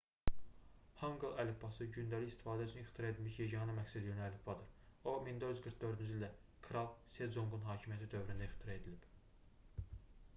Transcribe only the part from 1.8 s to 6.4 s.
gündəlik istifadə üçün ixtira edilmiş yeganə məqsədyönlü əlifbadır. o 1444-cü ildə